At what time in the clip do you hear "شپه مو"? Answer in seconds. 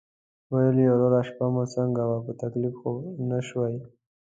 1.29-1.63